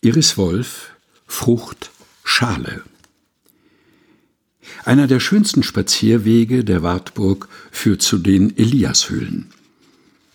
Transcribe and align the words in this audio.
Iris 0.00 0.38
Wolf 0.38 0.92
Frucht 1.26 1.90
Schale 2.22 2.84
Einer 4.84 5.08
der 5.08 5.18
schönsten 5.18 5.64
Spazierwege 5.64 6.62
der 6.62 6.84
Wartburg 6.84 7.48
führt 7.72 8.00
zu 8.00 8.18
den 8.18 8.56
Eliashöhlen. 8.56 9.46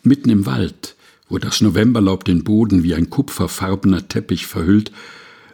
Mitten 0.03 0.29
im 0.29 0.45
Wald, 0.45 0.97
wo 1.29 1.37
das 1.37 1.61
Novemberlaub 1.61 2.25
den 2.25 2.43
Boden 2.43 2.83
wie 2.83 2.93
ein 2.93 3.09
kupferfarbener 3.09 4.09
Teppich 4.09 4.47
verhüllt, 4.47 4.91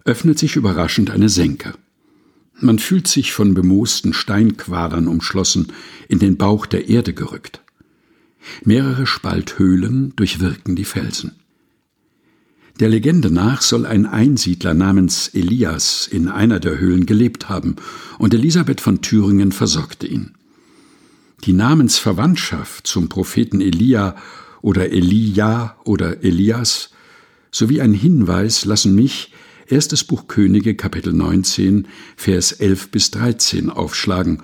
öffnet 0.06 0.40
sich 0.40 0.56
überraschend 0.56 1.12
eine 1.12 1.30
Senke. 1.30 1.76
Man 2.60 2.80
fühlt 2.80 3.08
sich 3.08 3.32
von 3.32 3.54
bemoosten 3.54 4.14
Steinquadern 4.14 5.08
umschlossen, 5.08 5.72
in 6.08 6.18
den 6.18 6.36
Bauch 6.36 6.66
der 6.66 6.90
Erde 6.90 7.14
gerückt. 7.14 7.62
Mehrere 8.64 9.06
Spalthöhlen 9.06 10.16
durchwirken 10.16 10.76
die 10.76 10.86
Felsen. 10.86 11.36
Der 12.80 12.88
Legende 12.88 13.30
nach 13.30 13.62
soll 13.62 13.86
ein 13.86 14.06
Einsiedler 14.06 14.74
namens 14.74 15.28
Elias 15.34 16.08
in 16.08 16.30
einer 16.30 16.62
der 16.62 16.80
Höhlen 16.80 17.06
gelebt 17.06 17.50
haben, 17.50 17.76
und 18.20 18.34
Elisabeth 18.34 18.80
von 18.80 19.02
Thüringen 19.02 19.52
versorgte 19.52 20.08
ihn. 20.08 20.32
Die 21.44 21.52
Namensverwandtschaft 21.52 22.88
zum 22.88 23.10
Propheten 23.10 23.60
Elia 23.60 24.16
oder 24.62 24.92
Elia 24.92 25.76
oder 25.84 26.24
Elias 26.24 26.92
sowie 27.52 27.82
ein 27.82 27.94
Hinweis 27.94 28.64
lassen 28.64 28.96
mich 28.96 29.34
erstes 29.68 30.06
Buch 30.06 30.28
Könige 30.28 30.76
Kapitel 30.76 31.12
19 31.12 31.86
Vers 32.16 32.54
11 32.54 32.92
bis 32.92 33.12
13 33.12 33.70
aufschlagen, 33.70 34.42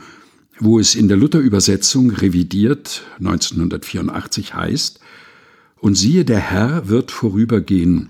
wo 0.59 0.77
es 0.77 0.95
in 0.95 1.07
der 1.07 1.15
Luther-Übersetzung 1.15 2.09
revidiert 2.09 3.03
1984 3.19 4.53
heißt, 4.55 4.99
und 5.79 5.95
siehe, 5.95 6.25
der 6.25 6.39
Herr 6.39 6.89
wird 6.89 7.11
vorübergehen, 7.11 8.09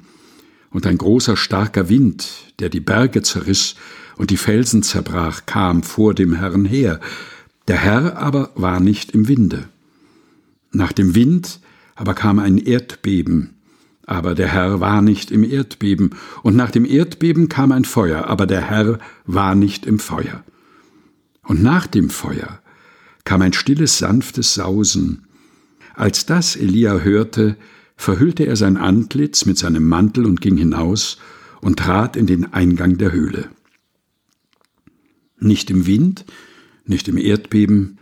und 0.75 0.85
ein 0.85 0.97
großer 0.97 1.37
starker 1.37 1.87
Wind, 1.87 2.27
der 2.59 2.67
die 2.67 2.81
Berge 2.81 3.21
zerriss 3.21 3.75
und 4.17 4.29
die 4.29 4.35
Felsen 4.35 4.83
zerbrach, 4.83 5.45
kam 5.45 5.83
vor 5.83 6.13
dem 6.13 6.33
Herrn 6.33 6.65
her, 6.65 6.99
der 7.69 7.77
Herr 7.77 8.17
aber 8.17 8.51
war 8.55 8.81
nicht 8.81 9.11
im 9.11 9.29
Winde. 9.29 9.69
Nach 10.73 10.91
dem 10.91 11.15
Wind 11.15 11.61
aber 11.95 12.13
kam 12.13 12.39
ein 12.39 12.57
Erdbeben, 12.57 13.51
aber 14.05 14.35
der 14.35 14.49
Herr 14.49 14.81
war 14.81 15.01
nicht 15.01 15.31
im 15.31 15.49
Erdbeben, 15.49 16.09
und 16.43 16.57
nach 16.57 16.71
dem 16.71 16.83
Erdbeben 16.83 17.47
kam 17.47 17.71
ein 17.71 17.85
Feuer, 17.85 18.25
aber 18.25 18.45
der 18.45 18.69
Herr 18.69 18.99
war 19.25 19.55
nicht 19.55 19.85
im 19.85 19.97
Feuer. 19.97 20.43
Und 21.43 21.63
nach 21.63 21.87
dem 21.87 22.09
Feuer 22.09 22.59
kam 23.23 23.41
ein 23.41 23.53
stilles, 23.53 23.99
sanftes 23.99 24.55
Sausen. 24.55 25.23
Als 25.93 26.25
das 26.25 26.57
Elia 26.57 26.99
hörte, 26.99 27.55
verhüllte 27.95 28.45
er 28.45 28.55
sein 28.55 28.77
Antlitz 28.77 29.45
mit 29.45 29.57
seinem 29.57 29.87
Mantel 29.87 30.25
und 30.25 30.41
ging 30.41 30.57
hinaus 30.57 31.17
und 31.61 31.79
trat 31.79 32.15
in 32.15 32.27
den 32.27 32.53
Eingang 32.53 32.97
der 32.97 33.11
Höhle. 33.11 33.49
Nicht 35.39 35.69
im 35.69 35.85
Wind, 35.85 36.25
nicht 36.85 37.07
im 37.07 37.17
Erdbeben, 37.17 37.99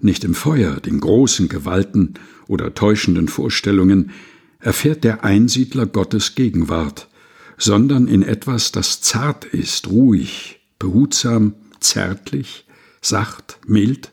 nicht 0.00 0.24
im 0.24 0.34
Feuer, 0.34 0.80
den 0.80 1.00
großen 1.00 1.48
Gewalten 1.48 2.14
oder 2.46 2.74
täuschenden 2.74 3.28
Vorstellungen 3.28 4.10
erfährt 4.58 5.04
der 5.04 5.24
Einsiedler 5.24 5.86
Gottes 5.86 6.34
Gegenwart, 6.34 7.08
sondern 7.56 8.08
in 8.08 8.22
etwas, 8.22 8.72
das 8.72 9.00
zart 9.00 9.44
ist, 9.44 9.88
ruhig, 9.88 10.60
behutsam, 10.78 11.54
zärtlich, 11.80 12.66
sacht, 13.00 13.58
mild, 13.66 14.12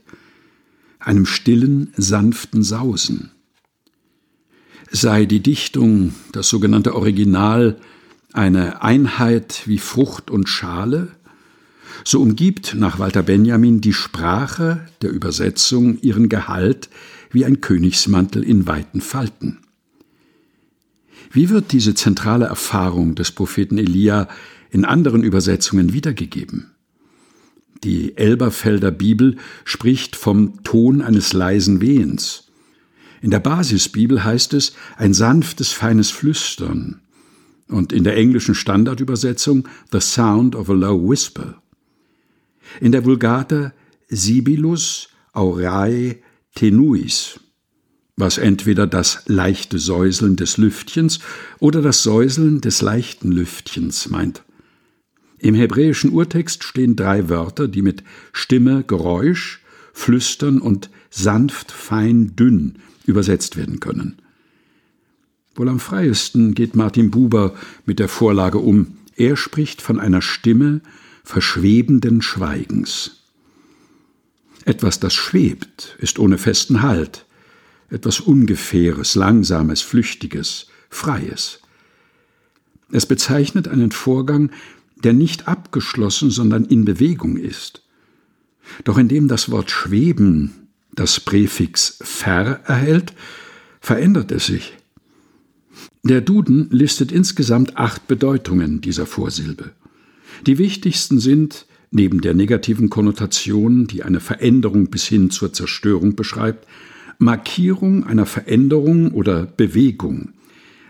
einem 1.00 1.26
stillen, 1.26 1.94
sanften 1.98 2.64
Sausen 2.64 3.32
sei 4.92 5.25
die 5.25 5.42
Dichtung, 5.42 6.14
das 6.31 6.50
sogenannte 6.50 6.95
Original, 6.95 7.78
eine 8.34 8.81
Einheit 8.81 9.64
wie 9.66 9.78
Frucht 9.78 10.30
und 10.30 10.47
Schale, 10.47 11.09
so 12.03 12.22
umgibt 12.22 12.75
nach 12.75 13.00
Walter 13.00 13.23
Benjamin 13.23 13.81
die 13.81 13.94
Sprache 13.94 14.88
der 15.02 15.12
Übersetzung 15.12 16.00
ihren 16.02 16.30
Gehalt 16.30 16.89
wie 17.31 17.46
ein 17.46 17.62
Königsmantel 17.62 18.44
in 18.44 18.68
weiten 18.68 19.02
Falten. 19.02 19.59
Wie 21.31 21.50
wird 21.50 21.72
diese 21.72 21.94
zentrale 21.94 22.46
Erfahrung 22.46 23.16
des 23.16 23.31
Propheten 23.31 23.78
Elia 23.78 24.28
in 24.69 24.84
anderen 24.84 25.23
Übersetzungen 25.23 25.94
wiedergegeben? 25.94 26.72
Die 27.84 28.18
Elberfelder 28.18 28.91
Bibel 28.91 29.38
spricht 29.63 30.16
vom 30.16 30.63
Ton 30.63 31.02
eines 31.02 31.34
leisen 31.34 31.81
Wehens. 31.81 32.50
In 33.22 33.30
der 33.30 33.40
Basisbibel 33.40 34.24
heißt 34.24 34.54
es 34.54 34.74
ein 34.98 35.14
sanftes, 35.14 35.72
feines 35.72 36.09
Flüstern 36.09 37.02
und 37.68 37.94
in 37.94 38.04
der 38.04 38.18
englischen 38.18 38.56
Standardübersetzung 38.56 39.68
The 39.92 40.02
Sound 40.02 40.56
of 40.56 40.70
a 40.70 40.74
Low 40.74 41.09
Whisper. 41.09 41.62
In 42.80 42.92
der 42.92 43.06
Vulgata 43.06 43.74
Sibilus 44.09 45.08
aureae 45.34 46.18
tenuis, 46.56 47.40
was 48.18 48.38
entweder 48.38 48.88
das 48.88 49.24
leichte 49.28 49.80
Säuseln 49.80 50.36
des 50.36 50.58
Lüftchens 50.58 51.20
oder 51.59 51.82
das 51.82 52.03
Säuseln 52.03 52.59
des 52.59 52.82
leichten 52.82 53.32
Lüftchens 53.32 54.09
meint. 54.09 54.44
Im 55.38 55.56
hebräischen 55.56 56.12
Urtext 56.12 56.64
stehen 56.64 56.96
drei 56.96 57.30
Wörter, 57.30 57.68
die 57.68 57.82
mit 57.82 58.03
Stimme, 58.34 58.84
Geräusch, 58.84 59.62
Flüstern 59.94 60.59
und 60.59 60.90
sanft, 61.09 61.72
fein, 61.72 62.35
dünn 62.35 62.79
übersetzt 63.06 63.57
werden 63.57 63.79
können. 63.79 64.18
Wohl 65.56 65.69
am 65.69 65.79
freiesten 65.79 66.53
geht 66.53 66.75
Martin 66.75 67.12
Buber 67.12 67.53
mit 67.85 68.00
der 68.00 68.07
Vorlage 68.07 68.57
um. 68.57 68.97
Er 69.16 69.35
spricht 69.35 69.81
von 69.81 70.00
einer 70.00 70.22
Stimme 70.22 70.81
verschwebenden 71.24 72.22
Schweigens. 72.22 73.24
Etwas, 74.66 75.00
das 75.00 75.13
schwebt, 75.13 75.97
ist 76.00 76.19
ohne 76.19 76.38
festen 76.38 76.81
Halt, 76.81 77.25
etwas 77.90 78.19
Ungefähres, 78.19 79.16
Langsames, 79.16 79.81
Flüchtiges, 79.81 80.68
Freies. 80.90 81.59
Es 82.91 83.06
bezeichnet 83.06 83.68
einen 83.68 83.91
Vorgang, 83.91 84.52
der 85.03 85.13
nicht 85.13 85.47
abgeschlossen, 85.47 86.29
sondern 86.29 86.66
in 86.66 86.85
Bewegung 86.85 87.38
ist. 87.38 87.81
Doch 88.84 88.97
indem 88.97 89.28
das 89.28 89.52
Wort 89.52 89.72
schweben 89.72 90.62
das 90.94 91.19
Präfix 91.19 92.00
ver 92.02 92.62
erhält, 92.66 93.14
verändert 93.80 94.31
es 94.31 94.47
sich. 94.47 94.78
Der 96.03 96.22
Duden 96.22 96.68
listet 96.72 97.12
insgesamt 97.12 97.78
acht 97.78 98.08
Bedeutungen 98.08 98.81
dieser 98.81 99.06
Vorsilbe. 99.06 99.72
Die 100.47 100.58
wichtigsten 100.58 101.20
sind, 101.20 101.66
neben 101.91 102.22
der 102.22 102.34
negativen 102.34 102.90
Konnotation, 102.90 103.88
die 103.88 104.03
eine 104.03 104.20
Veränderung 104.20 104.90
bis 104.90 105.06
hin 105.06 105.30
zur 105.30 105.53
Zerstörung 105.53 106.16
beschreibt, 106.16 106.68
Markierung 107.20 108.06
einer 108.06 108.25
Veränderung 108.25 109.12
oder 109.12 109.46
Bewegung. 109.46 110.30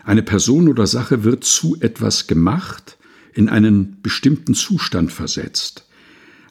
Eine 0.04 0.22
Person 0.22 0.68
oder 0.68 0.86
Sache 0.86 1.24
wird 1.24 1.44
zu 1.44 1.76
etwas 1.80 2.26
gemacht, 2.26 2.96
in 3.34 3.48
einen 3.48 3.98
bestimmten 4.02 4.54
Zustand 4.54 5.12
versetzt. 5.12 5.86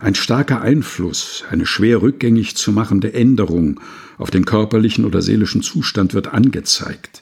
Ein 0.01 0.15
starker 0.15 0.61
Einfluss, 0.61 1.43
eine 1.51 1.67
schwer 1.67 2.01
rückgängig 2.01 2.55
zu 2.55 2.71
machende 2.71 3.13
Änderung 3.13 3.79
auf 4.17 4.31
den 4.31 4.45
körperlichen 4.45 5.05
oder 5.05 5.21
seelischen 5.21 5.61
Zustand 5.61 6.15
wird 6.15 6.29
angezeigt. 6.33 7.21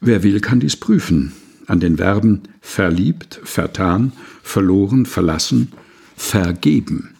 Wer 0.00 0.22
will, 0.22 0.40
kann 0.40 0.60
dies 0.60 0.76
prüfen 0.76 1.32
an 1.66 1.80
den 1.80 1.96
Verben 1.96 2.42
verliebt, 2.60 3.40
vertan, 3.42 4.12
verloren, 4.42 5.06
verlassen, 5.06 5.72
vergeben. 6.14 7.16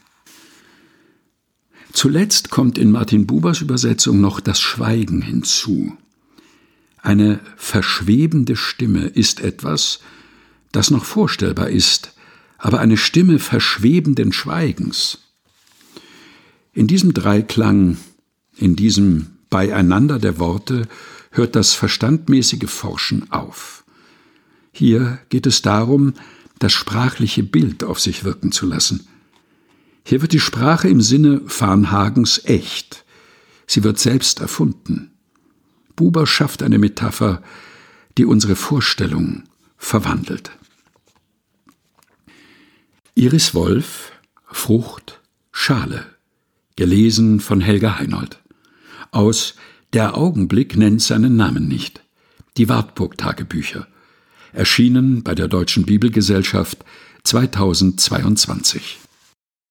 Zuletzt 1.93 2.51
kommt 2.51 2.79
in 2.79 2.91
Martin 2.91 3.27
Bubers 3.27 3.63
Übersetzung 3.63 4.21
noch 4.21 4.41
das 4.41 4.61
Schweigen 4.61 5.23
hinzu. 5.23 5.97
Eine 7.03 7.41
verschwebende 7.57 8.55
Stimme 8.55 9.07
ist 9.07 9.41
etwas, 9.41 10.01
das 10.73 10.91
noch 10.91 11.05
vorstellbar 11.05 11.71
ist, 11.71 12.14
aber 12.65 12.81
eine 12.81 12.97
Stimme 12.97 13.39
verschwebenden 13.41 14.33
Schweigens. 14.33 15.19
In 16.73 16.87
diesem 16.87 17.13
Dreiklang, 17.13 17.99
in 18.57 18.75
diesem 18.75 19.37
Beieinander 19.51 20.19
der 20.19 20.39
Worte 20.39 20.89
hört 21.31 21.57
das 21.57 21.75
verstandmäßige 21.75 22.71
Forschen 22.71 23.31
auf. 23.31 23.85
Hier 24.73 25.19
geht 25.29 25.47
es 25.47 25.61
darum, 25.61 26.15
das 26.59 26.73
sprachliche 26.73 27.43
Bild 27.43 27.85
auf 27.85 28.01
sich 28.01 28.25
wirken 28.25 28.51
zu 28.51 28.65
lassen. 28.65 29.09
Hier 30.03 30.23
wird 30.23 30.33
die 30.33 30.41
Sprache 30.41 30.89
im 30.89 31.03
Sinne 31.03 31.43
Farnhagens 31.47 32.47
echt. 32.47 33.05
Sie 33.67 33.85
wird 33.85 33.99
selbst 33.99 34.41
erfunden. 34.41 35.11
Buber 35.97 36.27
schafft 36.27 36.63
eine 36.63 36.79
Metapher, 36.79 37.43
die 38.17 38.25
unsere 38.25 38.57
Vorstellung 38.57 39.43
verwandelt. 39.77 40.51
Iris 43.25 43.55
Wolf, 43.55 44.13
Frucht, 44.45 45.23
Schale. 45.51 46.05
Gelesen 46.77 47.41
von 47.41 47.63
Helga 47.63 47.99
Heinold. 47.99 48.39
Aus 49.13 49.55
Der 49.95 50.15
Augenblick 50.19 50.77
nennt 50.77 51.01
seinen 51.01 51.35
Namen 51.35 51.67
nicht. 51.67 52.03
Die 52.59 52.69
Wartburg-Tagebücher. 52.69 53.87
erschienen 54.53 55.23
bei 55.23 55.35
der 55.35 55.49
Deutschen 55.49 55.87
Bibelgesellschaft 55.87 56.85
2022. 57.23 58.99